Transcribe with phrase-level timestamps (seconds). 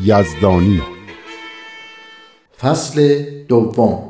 [0.00, 0.82] یزدانی.
[2.60, 4.08] فصل دوم.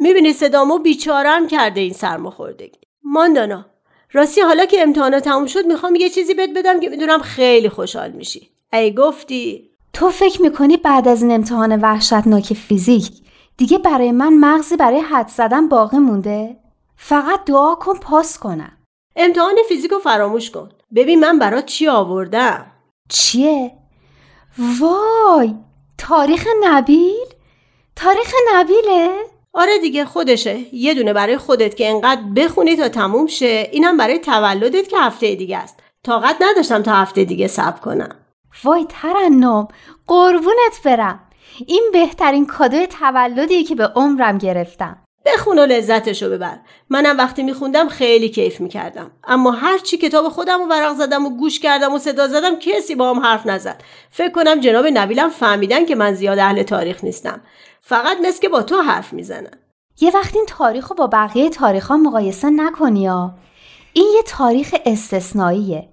[0.00, 2.78] می‌بینی صدامو بیچارم کرده این سرماخوردگی.
[3.04, 3.66] ماندانا
[4.12, 8.10] راستی حالا که امتحانات تموم شد می‌خوام یه چیزی بهت بدم که می‌دونم خیلی خوشحال
[8.10, 8.48] میشی.
[8.72, 13.10] ای گفتی؟ تو فکر می‌کنی بعد از این امتحان وحشتناک فیزیک
[13.58, 16.56] دیگه برای من مغزی برای حد زدن باقی مونده؟
[16.96, 18.72] فقط دعا کن پاس کنم.
[19.16, 20.68] امتحان فیزیک رو فراموش کن.
[20.94, 22.66] ببین من برات چی آوردم.
[23.08, 23.72] چیه؟
[24.80, 25.54] وای!
[25.98, 27.26] تاریخ نبیل؟
[27.96, 29.10] تاریخ نبیله؟
[29.52, 30.74] آره دیگه خودشه.
[30.74, 33.68] یه دونه برای خودت که انقدر بخونی تا تموم شه.
[33.72, 35.80] اینم برای تولدت که هفته دیگه است.
[36.04, 38.16] طاقت نداشتم تا هفته دیگه صبر کنم.
[38.64, 39.68] وای ترنم.
[40.06, 41.20] قربونت برم.
[41.66, 44.96] این بهترین کادوی تولدیه که به عمرم گرفتم.
[45.26, 46.58] بخون و لذتشو ببر.
[46.90, 49.10] منم وقتی میخوندم خیلی کیف می‌کردم.
[49.24, 53.10] اما هرچی کتاب خودم رو ورق زدم و گوش کردم و صدا زدم کسی با
[53.10, 53.82] هم حرف نزد.
[54.10, 57.40] فکر کنم جناب نبیلم فهمیدن که من زیاد اهل تاریخ نیستم.
[57.80, 59.50] فقط مثل که با تو حرف می‌زنن.
[60.00, 63.34] یه وقت این تاریخ رو با بقیه تاریخ ها مقایسه نکنی ها.
[63.92, 65.88] این یه تاریخ استثنائیه.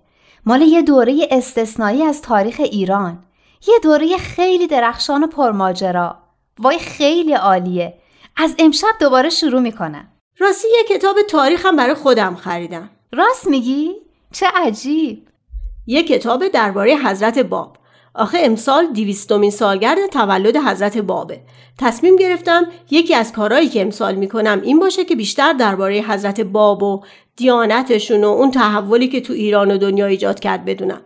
[0.45, 3.23] مال یه دوره استثنایی از تاریخ ایران.
[3.67, 6.17] یه دوره خیلی درخشان و پرماجرا.
[6.59, 7.93] وای خیلی عالیه.
[8.37, 10.07] از امشب دوباره شروع می‌کنم.
[10.39, 12.89] راستی یه کتاب تاریخم برای خودم خریدم.
[13.13, 13.91] راست میگی؟
[14.33, 15.27] چه عجیب.
[15.87, 17.77] یه کتاب درباره حضرت باب.
[18.13, 21.41] آخه امسال دیویستمین سالگرد تولد حضرت بابه.
[21.79, 26.83] تصمیم گرفتم یکی از کارهایی که امسال می‌کنم این باشه که بیشتر درباره حضرت باب
[26.83, 27.03] و
[27.35, 31.01] دیانتشون و اون تحولی که تو ایران و دنیا ایجاد کرد بدونم.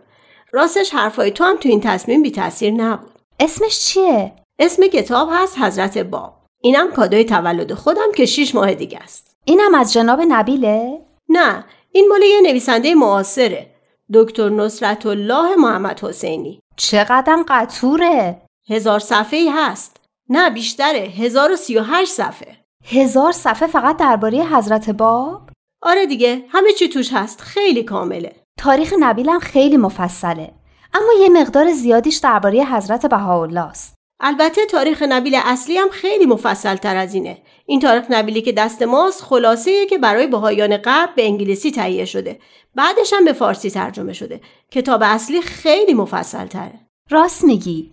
[0.52, 3.10] راستش حرفای تو هم تو این تصمیم بی تاثیر نبود.
[3.40, 6.40] اسمش چیه؟ اسم کتاب هست حضرت باب.
[6.62, 9.36] اینم کادوی تولد خودم که شیش ماه دیگه است.
[9.44, 13.70] اینم از جناب نبیله؟ نه این مال یه نویسنده معاصره.
[14.14, 16.60] دکتر نصرت الله محمد حسینی.
[16.76, 18.42] چقدر قطوره.
[18.70, 19.96] هزار صفحه ای هست.
[20.28, 20.98] نه بیشتره.
[20.98, 22.56] هزار و سی و هشت صفحه.
[22.84, 25.50] هزار صفحه فقط درباره حضرت باب؟
[25.82, 27.40] آره دیگه همه چی توش هست.
[27.40, 28.39] خیلی کامله.
[28.60, 30.50] تاریخ نبیلم خیلی مفصله
[30.94, 33.94] اما یه مقدار زیادیش درباره حضرت بهاءالله است.
[34.20, 37.38] البته تاریخ نبیل اصلی هم خیلی مفصل تر از اینه.
[37.66, 42.38] این تاریخ نبیلی که دست ماست خلاصه که برای بهایان قبل به انگلیسی تهیه شده.
[42.74, 44.40] بعدش هم به فارسی ترجمه شده.
[44.70, 47.90] کتاب اصلی خیلی مفصل تره راست میگی.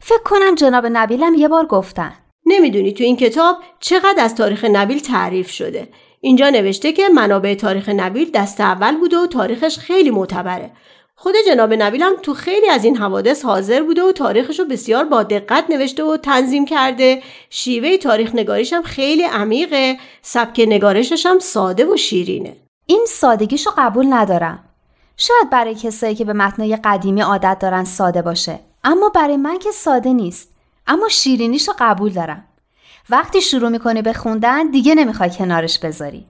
[0.00, 2.12] فکر کنم جناب نبیلم یه بار گفتن.
[2.46, 5.88] نمی‌دونی تو این کتاب چقدر از تاریخ نبیل تعریف شده.
[6.26, 10.70] اینجا نوشته که منابع تاریخ نبیل دست اول بوده و تاریخش خیلی معتبره.
[11.14, 15.22] خود جناب نبیلم تو خیلی از این حوادث حاضر بوده و تاریخش رو بسیار با
[15.22, 17.22] دقت نوشته و تنظیم کرده.
[17.50, 19.96] شیوه تاریخ نگاریش هم خیلی عمیقه.
[20.22, 22.56] سبک نگارشش هم ساده و شیرینه.
[22.86, 24.64] این سادگیشو قبول ندارم.
[25.16, 28.58] شاید برای کسایی که به متنای قدیمی عادت دارن ساده باشه.
[28.84, 30.50] اما برای من که ساده نیست.
[30.86, 32.44] اما شیرینیشو قبول دارم.
[33.10, 36.26] وقتی شروع می‌کنی به خوندن دیگه نمی‌خوای کنارش بذاری.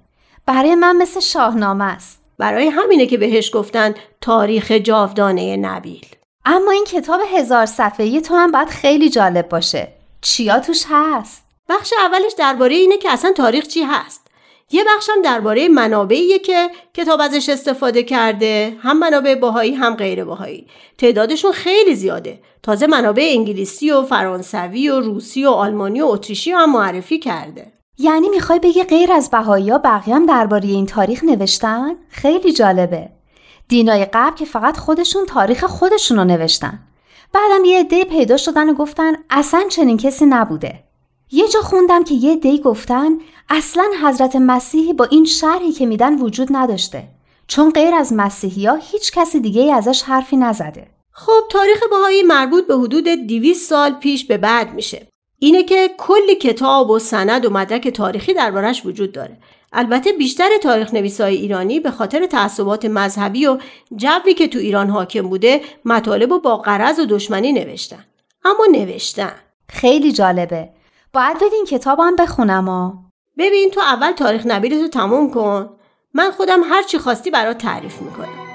[0.47, 2.21] برای من مثل شاهنامه است.
[2.39, 6.07] برای همینه که بهش گفتن تاریخ جاودانه نبیل.
[6.45, 9.89] اما این کتاب هزار صفحه‌ای تو هم باید خیلی جالب باشه.
[10.21, 14.26] چیا توش هست؟ بخش اولش درباره اینه که اصلا تاریخ چی هست.
[14.71, 20.67] یه بخشم درباره منابعیه که کتاب ازش استفاده کرده هم منابع باهایی هم غیر باهایی.
[20.99, 22.41] تعدادشون خیلی زیاده.
[22.63, 27.73] تازه منابع انگلیسی و فرانسوی و روسی و آلمانی و اتریشی هم معرفی کرده.
[27.99, 33.09] یعنی می‌خوای بگی غیر از بهایی ها بقیه هم درباره این تاریخ نوشتن؟ خیلی جالبه.
[33.69, 36.79] دینای قبل که فقط خودشون تاریخ خودشون رو نوشتن.
[37.33, 40.86] بعدم یه عده پیدا شدن و گفتن اصلا چنین کسی نبوده.
[41.31, 43.19] یه جا خوندم که یه عده گفتن
[43.49, 47.09] اصلا حضرت مسیحی با این شرحی که میدن وجود نداشته.
[47.47, 50.87] چون غیر از مسیحی ها هیچ کسی دیگه ازش حرفی نزده.
[51.13, 55.07] خب تاریخ بهایی مربوط به حدود 200 سال پیش به بعد میشه.
[55.39, 59.39] اینه که کلی کتاب و سند و مدرک تاریخی دربارش وجود داره.
[59.73, 63.59] البته بیشتر تاریخ نویسای ایرانی به خاطر تعصبات مذهبی و
[63.97, 68.05] جوی که تو ایران حاکم بوده مطالب و با قرض و دشمنی نوشتن.
[68.45, 69.35] اما نوشتن.
[69.69, 70.76] خیلی جالبه.
[71.17, 73.05] باید بدین کتابم بخونم ها
[73.39, 75.69] ببین تو اول تاریخ نبیلتو تموم کن.
[76.15, 78.46] من خودم هر چی خواستی برات تعریف می‌کنم.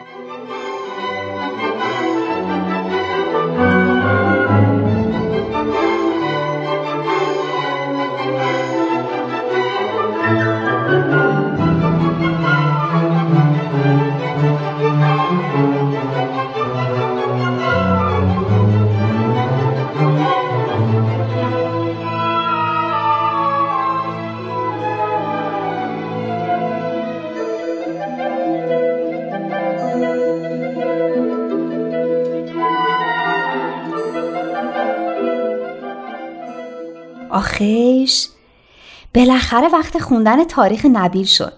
[39.15, 41.53] بالاخره وقت خوندن تاریخ نبیل شد.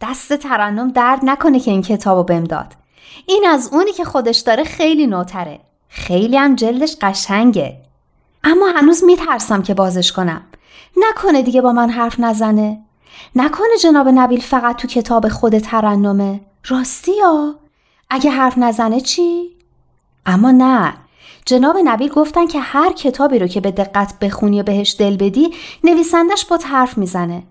[0.00, 2.72] دست ترنم درد نکنه که این کتابو بهم داد.
[3.26, 5.60] این از اونی که خودش داره خیلی نوتره.
[5.88, 7.76] خیلی هم جلدش قشنگه.
[8.44, 10.42] اما هنوز میترسم که بازش کنم.
[10.96, 12.82] نکنه دیگه با من حرف نزنه.
[13.36, 16.40] نکنه جناب نبیل فقط تو کتاب خود ترنمه.
[16.68, 17.54] راستی یا؟
[18.10, 19.56] اگه حرف نزنه چی؟
[20.26, 20.94] اما نه.
[21.46, 25.54] جناب نبیل گفتن که هر کتابی رو که به دقت بخونی و بهش دل بدی
[25.84, 27.42] نویسندش با حرف می‌زنه.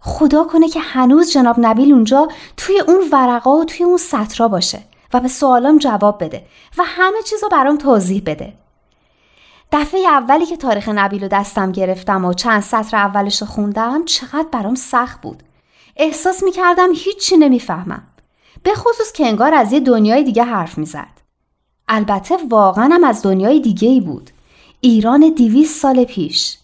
[0.00, 4.80] خدا کنه که هنوز جناب نبیل اونجا توی اون ورقا و توی اون سطرا باشه
[5.14, 6.46] و به سوالام جواب بده
[6.78, 8.54] و همه چیز رو برام توضیح بده.
[9.72, 14.48] دفعه اولی که تاریخ نبیل رو دستم گرفتم و چند سطر اولش رو خوندم چقدر
[14.52, 15.42] برام سخت بود.
[15.96, 18.06] احساس می‌کردم هیچی نمی‌فهمم.
[18.62, 21.17] به خصوص که انگار از یه دنیای دیگه حرف می‌زد.
[21.88, 24.30] البته واقعا هم از دنیای دیگه ای بود.
[24.80, 26.58] ایران دیویس سال پیش.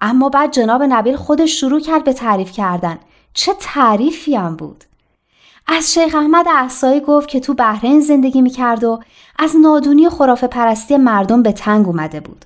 [0.00, 2.98] اما بعد جناب نبیل خودش شروع کرد به تعریف کردن.
[3.34, 4.84] چه تعریفی هم بود.
[5.66, 9.00] از شیخ احمد احسایی گفت که تو بحرین زندگی می‌کرد و
[9.38, 12.44] از نادونی خرافه پرستی مردم به تنگ اومده بود.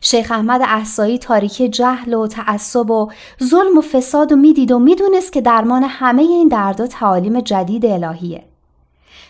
[0.00, 3.10] شیخ احمد احسایی تاریکی جهل و تعصب و
[3.42, 8.44] ظلم و فساد و می‌دید و می‌دونست که درمان همه این دردها تعالیم جدید الهیه.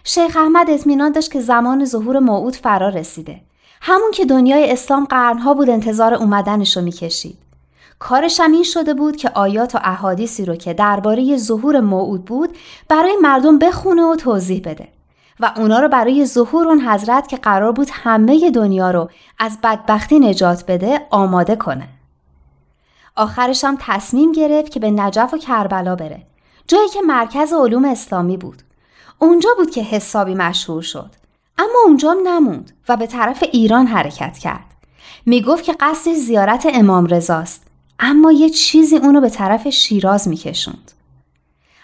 [0.04, 3.40] شیخ احمد اطمینان داشت که زمان ظهور موعود فرا رسیده
[3.80, 7.38] همون که دنیای اسلام قرنها بود انتظار اومدنش رو می‌کشید
[7.98, 12.56] کارش هم این شده بود که آیات و احادیثی رو که درباره ظهور موعود بود
[12.88, 14.88] برای مردم بخونه و توضیح بده
[15.40, 20.18] و اونا رو برای ظهور اون حضرت که قرار بود همه دنیا رو از بدبختی
[20.18, 21.88] نجات بده آماده کنه.
[23.16, 26.22] آخرش هم تصمیم گرفت که به نجف و کربلا بره.
[26.66, 28.62] جایی که مرکز علوم اسلامی بود.
[29.22, 31.10] اونجا بود که حسابی مشهور شد.
[31.58, 34.64] اما اونجا نموند و به طرف ایران حرکت کرد.
[35.26, 37.66] می گفت که قصد زیارت امام رضاست
[37.98, 40.92] اما یه چیزی اونو به طرف شیراز میکشوند.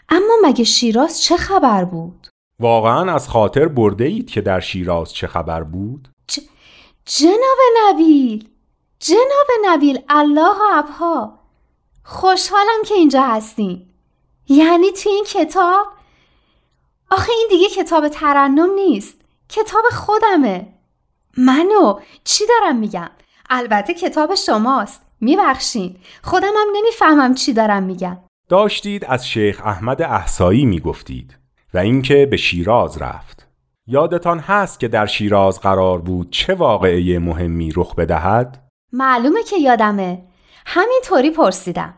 [0.09, 2.27] اما مگه شیراز چه خبر بود؟
[2.61, 6.41] واقعا از خاطر برده اید که در شیراز چه خبر بود؟ ج...
[7.05, 8.49] جناب نبیل
[8.99, 11.39] جناب نبیل الله و ابها
[12.05, 13.95] خوشحالم که اینجا هستیم
[14.49, 15.98] یعنی تو این کتاب
[17.11, 19.15] آخه این دیگه کتاب ترنم نیست.
[19.49, 20.67] کتاب خودمه.
[21.37, 23.11] منو چی دارم میگم؟
[23.51, 25.03] البته کتاب شماست.
[25.21, 25.97] میبخشین.
[26.23, 28.19] خودم هم نمی‌فهمم چی دارم میگم.
[28.49, 31.39] داشتید از شیخ احمد احسایی می‌گفتید
[31.75, 33.49] و اینکه به شیراز رفت.
[33.87, 40.25] یادتان هست که در شیراز قرار بود چه واقعه مهمی رخ بدهد؟ معلومه که یادمه.
[40.67, 41.95] همینطوری پرسیدم.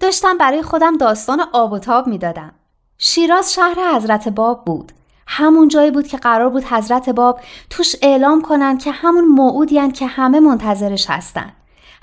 [0.00, 2.54] داشتم برای خودم داستان آب و تاب می‌دادم.
[2.98, 4.92] شیراز شهر حضرت باب بود.
[5.26, 7.40] همون جایی بود که قرار بود حضرت باب
[7.70, 11.52] توش اعلام کنن که همون موعودین که همه منتظرش هستن.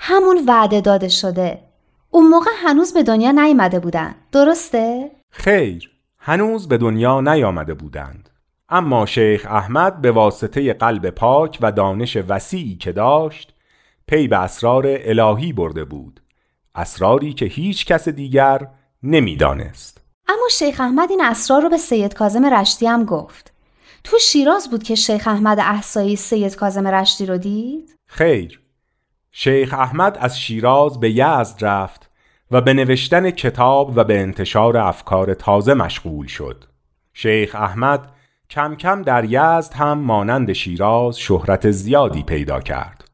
[0.00, 1.58] همون وعده داده شده.
[2.10, 4.14] اون موقع هنوز به دنیا نیامده بودن.
[4.32, 5.90] درسته؟ خیر.
[6.18, 8.30] هنوز به دنیا نیامده بودند.
[8.68, 13.54] اما شیخ احمد به واسطه قلب پاک و دانش وسیعی که داشت
[14.06, 16.20] پی به اسرار الهی برده بود.
[16.74, 18.68] اسراری که هیچ کس دیگر
[19.02, 19.95] نمی‌دانست.
[20.28, 23.52] اما شیخ احمد این اسرار رو به سید کازم رشتی هم گفت.
[24.04, 28.60] تو شیراز بود که شیخ احمد احسایی سید کازم رشتی رو دید؟ خیر.
[29.30, 32.10] شیخ احمد از شیراز به یزد رفت
[32.50, 36.64] و به نوشتن کتاب و به انتشار افکار تازه مشغول شد.
[37.12, 38.12] شیخ احمد
[38.50, 43.04] کم کم در یزد هم مانند شیراز شهرت زیادی پیدا کرد.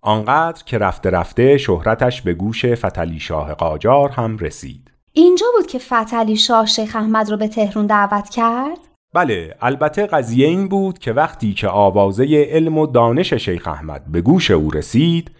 [0.00, 4.87] آنقدر که رفته رفته شهرتش به گوش فتلی شاه قاجار هم رسید.
[5.12, 8.78] اینجا بود که فتلی شاه شیخ احمد رو به تهرون دعوت کرد؟
[9.14, 14.20] بله البته قضیه این بود که وقتی که آوازه علم و دانش شیخ احمد به
[14.20, 15.30] گوش او رسید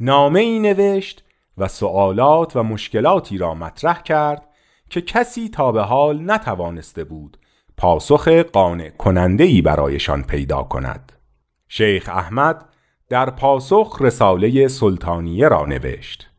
[0.00, 1.24] نامه ای نوشت
[1.58, 4.48] و سوالات و مشکلاتی را مطرح کرد
[4.90, 7.38] که کسی تا به حال نتوانسته بود
[7.76, 11.12] پاسخ قانع کننده ای برایشان پیدا کند
[11.68, 12.64] شیخ احمد
[13.08, 16.30] در پاسخ رساله سلطانیه را نوشت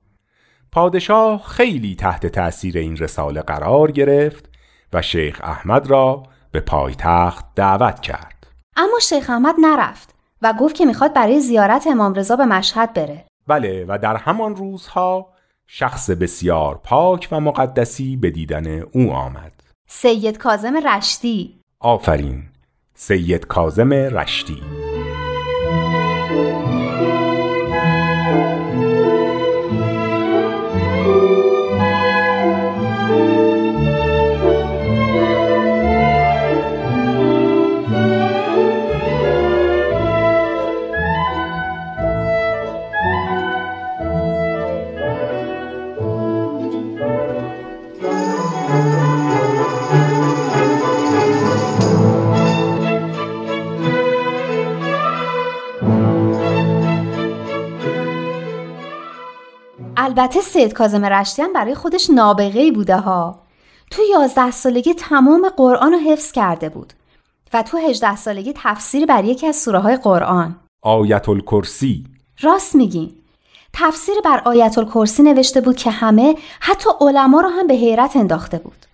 [0.77, 4.49] پادشاه خیلی تحت تأثیر این رساله قرار گرفت
[4.93, 8.47] و شیخ احمد را به پایتخت دعوت کرد.
[8.75, 13.25] اما شیخ احمد نرفت و گفت که می‌خواد برای زیارت امام رضا به مشهد بره.
[13.47, 15.29] بله و در همان روزها
[15.67, 19.53] شخص بسیار پاک و مقدسی به دیدن او آمد.
[19.89, 21.59] سید کازم رشتی.
[21.79, 22.43] آفرین
[22.95, 24.86] سید کازم رشتی.
[60.17, 63.39] البته سید کازم رشتیان برای خودش نابغه بوده ها.
[63.91, 66.93] تو یازده سالگی تمام قرآن رو حفظ کرده بود
[67.53, 70.55] و تو هجده سالگی تفسیر بر یکی از سوره های قرآن.
[70.81, 72.03] آیت الکرسی
[72.41, 73.15] راست میگین
[73.73, 78.57] تفسیر بر آیت الکرسی نوشته بود که همه حتی علما رو هم به حیرت انداخته
[78.57, 78.85] بود.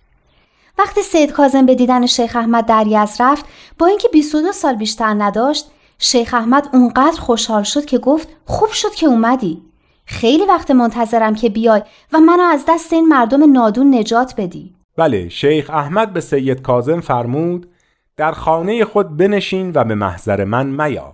[0.77, 3.45] وقتی سید کازم به دیدن شیخ احمد در یزد رفت
[3.79, 5.65] با اینکه 22 سال بیشتر نداشت
[5.99, 9.72] شیخ احمد اونقدر خوشحال شد که گفت خوب شد که اومدی.
[10.05, 11.81] خیلی وقت منتظرم که بیای
[12.13, 14.75] و منو از دست این مردم نادون نجات بدی.
[14.97, 17.69] بله شیخ احمد به سید کازم فرمود
[18.17, 21.13] در خانه خود بنشین و به محضر من میا.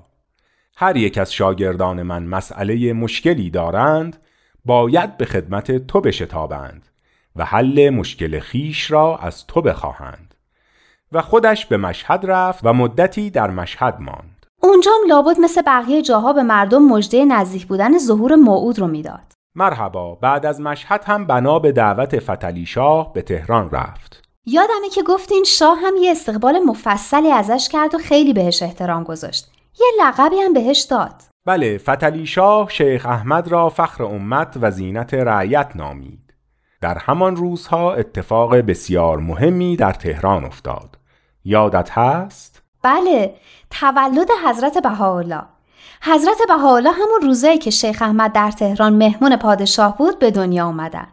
[0.75, 4.17] هر یک از شاگردان من مسئله مشکلی دارند
[4.65, 6.88] باید به خدمت تو بشتابند
[7.36, 10.36] و حل مشکل خیش را از تو بخواهند.
[11.12, 14.38] و خودش به مشهد رفت و مدتی در مشهد ماند.
[14.61, 19.33] اونجام لابد مثل بقیه جاها به مردم مژده نزدیک بودن ظهور موعود رو می‌داد.
[19.55, 24.23] مرحبا بعد از مشهد هم بنا به دعوت فتلی شاه به تهران رفت.
[24.45, 29.51] یادمه که گفتین شاه هم یه استقبال مفصلی ازش کرد و خیلی بهش احترام گذاشت.
[29.79, 31.15] یه لقبی هم بهش داد.
[31.45, 36.33] بله فتلی شاه شیخ احمد را فخر امت و زینت رعیت نامید.
[36.81, 40.97] در همان روزها اتفاق بسیار مهمی در تهران افتاد.
[41.45, 43.35] یادت هست؟ بله
[43.69, 45.41] تولد حضرت بهاءالله.
[46.01, 51.07] حضرت بهاءالله همون روزایی که شیخ احمد در تهران مهمون پادشاه بود به دنیا اومدن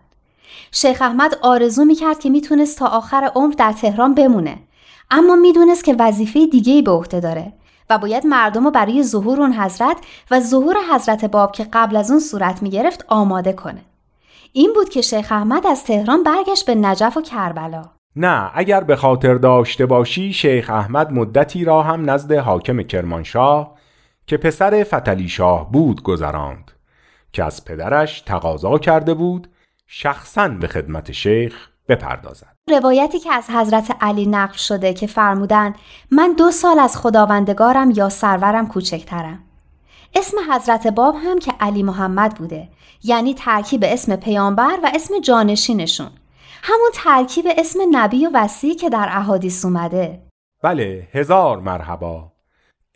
[0.72, 4.58] شیخ احمد آرزو می‌کرد که می‌تونست تا آخر عمر در تهران بمونه.
[5.10, 7.52] اما می‌دونست که وظیفه دیگه ای به عهده داره
[7.90, 9.96] و باید مردم رو برای ظهور اون حضرت
[10.30, 13.80] و ظهور حضرت باب که قبل از اون صورت می‌گرفت آماده کنه.
[14.52, 17.95] این بود که شیخ احمد از تهران برگشت به نجف و کربلا.
[18.16, 23.74] نه اگر به خاطر داشته باشی شیخ احمد مدتی را هم نزد حاکم کرمانشاه
[24.26, 26.70] که پسر فتلی شاه بود گذراند.
[27.32, 29.48] که از پدرش تقاضا کرده بود
[29.86, 32.56] شخصا به خدمت شیخ بپردازد.
[32.68, 35.74] روایتی که از حضرت علی نقل شده که فرمودن
[36.10, 39.38] من دو سال از خداوندگارم یا سرورم کوچکترم.
[40.14, 42.68] اسم حضرت باب هم که علی محمد بوده
[43.04, 46.10] یعنی ترکیب اسم پیامبر و اسم جانشینشون.
[46.62, 50.22] همون ترکیب اسم نبی و وسیع که در احادیث اومده.
[50.62, 52.32] بله هزار مرحبا.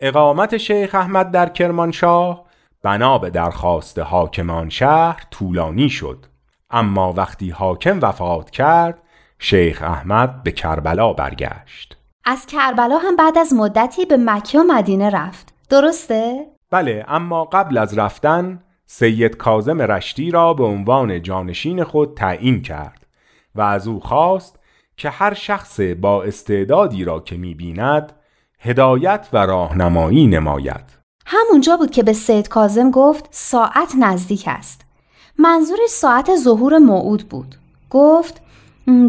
[0.00, 2.44] اقامت شیخ احمد در کرمانشاه
[2.82, 6.26] بنا به درخواست حاکمان شهر طولانی شد.
[6.70, 9.02] اما وقتی حاکم وفات کرد
[9.38, 11.96] شیخ احمد به کربلا برگشت.
[12.24, 15.54] از کربلا هم بعد از مدتی به مکه و مدینه رفت.
[15.70, 22.62] درسته؟ بله اما قبل از رفتن سید کازم رشتی را به عنوان جانشین خود تعیین
[22.62, 22.99] کرد.
[23.54, 24.58] و از او خواست
[24.96, 28.12] که هر شخص با استعدادی را که می‌بیند
[28.58, 30.84] هدایت و راهنمایی نماید.
[31.26, 34.80] همونجا بود که به سید کازم گفت ساعت نزدیک است.
[35.38, 37.54] منظورش ساعت ظهور موعود بود.
[37.90, 38.42] گفت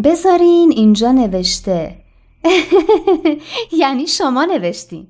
[0.03, 1.95] بذارین اینجا نوشته.
[3.81, 5.07] یعنی شما نوشتین.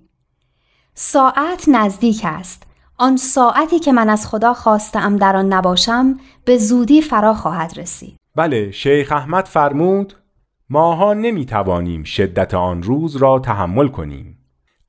[0.94, 2.64] ساعت نزدیک است.
[2.98, 8.21] آن ساعتی که من از خدا خواستم در آن نباشم به زودی فرا خواهد رسید.
[8.36, 10.14] بله شیخ احمد فرمود
[10.70, 14.38] ماها نمی توانیم شدت آن روز را تحمل کنیم.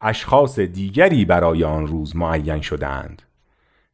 [0.01, 3.23] اشخاص دیگری برای آن روز معین شدند.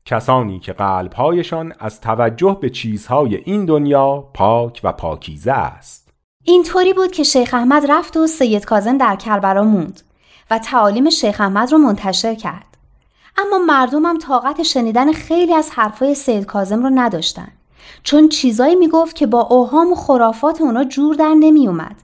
[0.05, 6.12] کسانی که قلبهایشان از توجه به چیزهای این دنیا پاک و پاکیزه است.
[6.45, 10.00] اینطوری بود که شیخ احمد رفت و سید کازم در کربلا موند
[10.50, 12.76] و تعالیم شیخ احمد رو منتشر کرد.
[13.38, 17.58] اما مردمم طاقت شنیدن خیلی از حرفای سید کازم رو نداشتن.
[18.03, 21.97] چون چیزایی می‌گفت که با اوهام و خرافات اونا جور در نمی اومد.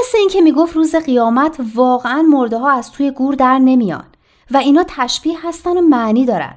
[0.00, 4.04] مثل اینکه می‌گفت روز قیامت واقعا مرده ها از توی گور در نمیان
[4.50, 6.54] و اینا تشبیه هستن و معنی دارن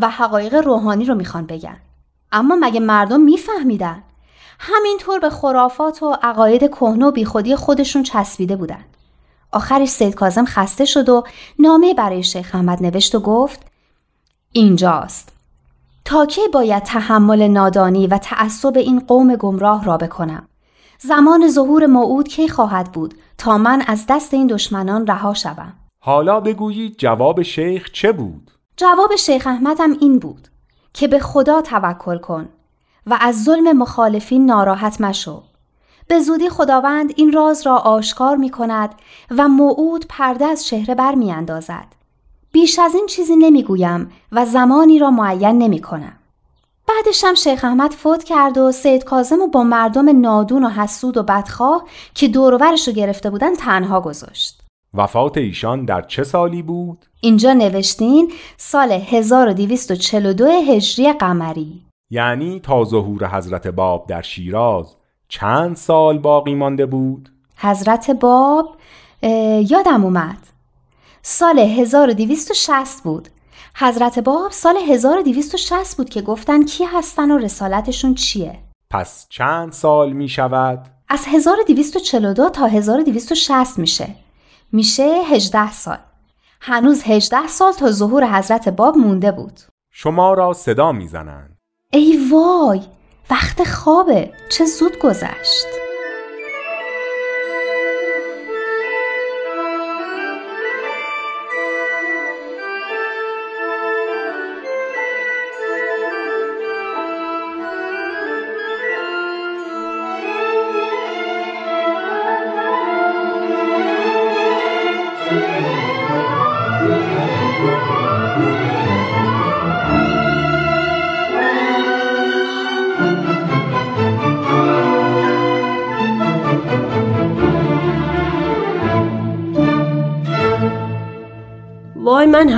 [0.00, 1.76] و حقایق روحانی رو می‌خوان بگن.
[2.32, 4.02] اما مگه مردم میفهمیدن؟
[4.58, 8.84] همینطور به خرافات و عقاید کهنه و بیخودی خودشون چسبیده بودن.
[9.52, 11.24] آخرش سید کازم خسته شد و
[11.58, 13.60] نامه برای شیخ احمد نوشت و گفت
[14.52, 15.37] اینجاست.
[16.08, 20.48] تا کی باید تحمل نادانی و تعصب این قوم گمراه را بکنم؟
[20.98, 26.40] زمان ظهور موعود کی خواهد بود تا من از دست این دشمنان رها شوم؟ حالا
[26.40, 30.48] بگویید جواب شیخ چه بود؟ جواب شیخ احمدم این بود
[30.92, 32.48] که به خدا توکل کن
[33.06, 35.42] و از ظلم مخالفین ناراحت مشو.
[36.08, 38.94] به زودی خداوند این راز را آشکار می کند
[39.30, 41.97] و موعود پرده از چهره بر می اندازد.
[42.52, 46.12] بیش از این چیزی نمی‌گویم و زمانی را معین نمی کنم.
[46.88, 51.16] بعدش هم شیخ احمد فوت کرد و سید کازم و با مردم نادون و حسود
[51.16, 54.62] و بدخواه که دوروبرش رو گرفته بودن تنها گذاشت.
[54.94, 61.82] وفات ایشان در چه سالی بود؟ اینجا نوشتین سال 1242 هجری قمری.
[62.10, 64.96] یعنی تا ظهور حضرت باب در شیراز
[65.28, 68.76] چند سال باقی مانده بود؟ حضرت باب
[69.70, 70.38] یادم اومد.
[71.30, 73.28] سال 1260 بود.
[73.74, 78.58] حضرت باب سال 1260 بود که گفتن کی هستن و رسالتشون چیه.
[78.90, 84.08] پس چند سال می شود؟ از 1242 تا 1260 میشه.
[84.72, 85.98] میشه 18 سال.
[86.60, 89.60] هنوز 18 سال تا ظهور حضرت باب مونده بود.
[89.90, 91.56] شما را صدا می‌زنند.
[91.92, 92.80] ای وای
[93.30, 95.77] وقت خوابه چه زود گذشت.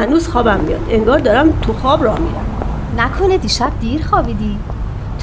[0.01, 0.81] هنوز خوابم میاد.
[0.91, 2.47] انگار دارم تو خواب راه میرم.
[2.99, 4.59] نکنه دیشب دیر خوابیدی.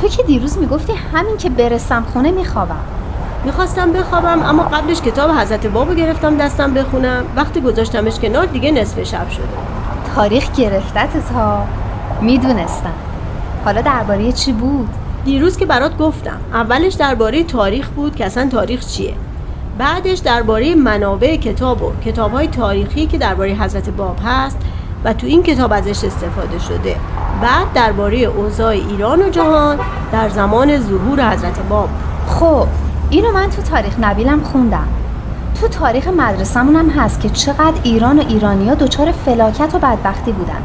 [0.02, 2.80] تو که دیروز می‌گفتی همین که برسم خونه میخوابم.
[3.46, 7.24] می‌خواستم بخوابم اما قبلش کتاب حضرت بابو گرفتم دستم بخونم.
[7.36, 9.44] وقتی گذاشتمش کنار دیگه نصف شب شده.
[10.16, 11.64] تاریخ گرفتت ها
[12.22, 12.94] می‌دونستم.
[13.66, 14.90] حالا درباره چی بود؟
[15.26, 19.14] دیروز که برات گفتم اولش درباره تاریخ بود که اصلا تاریخ چیه.
[19.78, 24.58] بعدش درباره منابع کتاب و کتاب های تاریخی که درباره حضرت باب هست
[25.04, 26.96] و تو این کتاب ازش استفاده شده.
[27.42, 29.80] بعد درباره اوضاع ایران و جهان
[30.12, 31.90] در زمان ظهور حضرت باب.
[32.28, 32.68] خب
[33.10, 34.88] اینو من تو تاریخ نبیلم خوندم.
[35.62, 40.62] تو تاریخ مدرسمون هم هست که چقدر ایران و ایرانیا دچار فلاکت و بدبختی بودن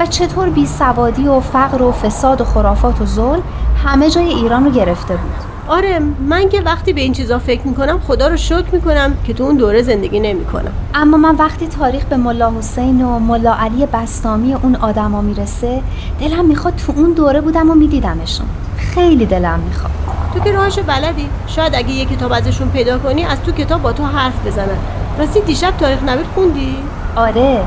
[0.00, 3.42] و چطور بی سوادی و فقر و فساد و خرافات و ظلم
[3.84, 5.51] همه جای ایران رو گرفته بود.
[5.68, 5.98] آره
[6.28, 9.56] من که وقتی به این چیزا فکر می‌کنم خدا رو شکر می‌کنم که تو اون
[9.56, 10.72] دوره زندگی نمی‌کنم.
[10.94, 15.82] اما من وقتی تاریخ به ملا حسین و ملا علی بستامی و اون آدما می‌رسه
[16.20, 18.46] دلم می‌خواد تو اون دوره بودم و میدیدمشون.
[18.76, 19.92] خیلی دلم می‌خواد.
[20.34, 23.92] تو که راهش بلدی؟ شاید اگه یه کتاب ازشون پیدا کنی از تو کتاب با
[23.92, 24.78] تو حرف بزنن.
[25.18, 26.76] راستی دیشب تاریخ نوید خوندی؟
[27.16, 27.60] آره.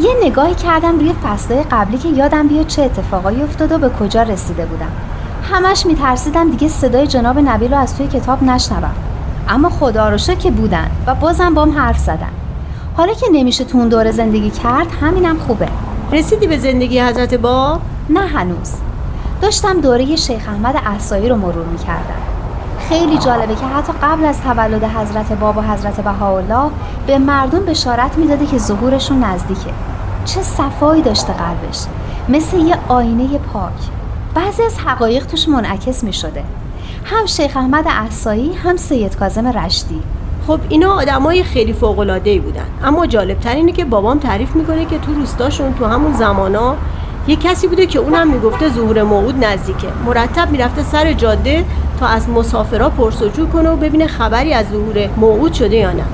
[0.00, 4.22] یه نگاهی کردم روی فصلهای قبلی که یادم بیاد چه اتفاقایی افتاد و به کجا
[4.22, 4.90] رسیده بودم.
[5.52, 8.94] همش میترسیدم دیگه صدای جناب نبیل رو از توی کتاب نشنوم.
[9.48, 12.30] اما خدا رو که بودن و بازم بام حرف زدن.
[12.96, 15.68] حالا که نمیشه تو اون دوره زندگی کرد همینم خوبه.
[16.12, 18.72] رسیدی به زندگی حضرت باب؟ نه هنوز.
[19.42, 22.20] داشتم دوره شیخ احمد احسایی رو مرور می‌کردم.
[22.88, 26.70] خیلی جالبه که حتی قبل از تولد حضرت باب و حضرت بهاءالله
[27.06, 29.70] به مردم بشارت می‌داده که ظهورشون نزدیکه.
[30.24, 31.78] چه صفایی داشته قلبش.
[32.28, 33.72] مثل یه آینه پاک.
[34.34, 36.44] بعضی از حقایق توش منعکس می شده
[37.04, 40.02] هم شیخ احمد احسایی هم سید کازم رشدی.
[40.46, 41.96] خب اینا آدمای خیلی فوق
[42.40, 42.66] بودن.
[42.84, 46.76] اما جالبتر اینه که بابام تعریف می‌کنه که تو روستاشون تو همون زمانا
[47.28, 49.88] یه کسی بوده که اونم می‌گفته ظهور موعود نزدیکه.
[50.06, 51.64] مرتب می‌رفته سر جاده
[52.00, 56.04] تا از مسافرها پرسجو کنه و ببینه خبری از ظهور موعود شده یا نه.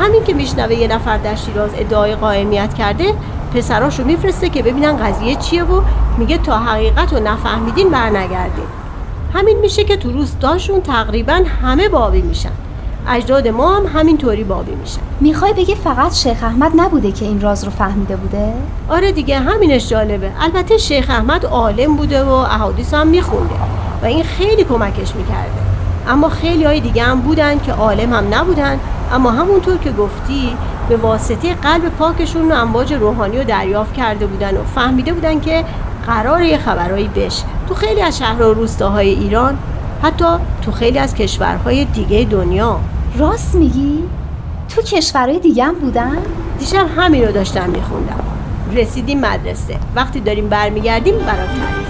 [0.00, 3.14] همین که میشنوه یه نفر در شیراز ادعای قائمیت کرده
[3.54, 5.82] پسراشو میفرسته که ببینن قضیه چیه و
[6.18, 8.64] میگه تا حقیقت رو نفهمیدین برنگردین.
[9.34, 12.50] همین میشه که تو روستاشون تقریبا همه بابی میشن.
[13.08, 15.00] اجداد ما هم همینطوری بابی میشن.
[15.20, 18.52] می‌خوای بگی فقط شیخ احمد نبوده که این راز رو فهمیده بوده؟
[18.88, 20.30] آره دیگه همینش جالبه.
[20.40, 23.54] البته شیخ احمد عالم بوده و احادیث هم میخونده
[24.02, 25.62] و این خیلی کمکش می‌کرده.
[26.08, 28.80] اما خیلی های دیگه هم بودن که عالم هم نبودن.
[29.12, 30.56] اما همونطور که گفتی
[30.88, 35.64] به واسطه قلب پاکشون و امواج روحانی رو دریافت کرده بودن و فهمیده بودن که
[36.06, 37.44] قرار یه خبرهایی بشه.
[37.68, 39.58] تو خیلی از شهر و روستاهای ایران
[40.02, 40.24] حتی
[40.62, 42.80] تو خیلی از کشورهای دیگه دنیا.
[43.18, 43.98] راست میگی؟
[44.68, 46.18] تو کشورهای دیگه هم بودن؟
[46.58, 48.24] دیشب همین رو داشتم میخوندم.
[48.72, 49.78] رسیدیم مدرسه.
[49.96, 51.81] وقتی داریم برمیگردیم برات تعریف